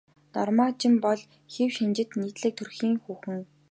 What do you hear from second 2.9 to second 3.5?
хүүхэн.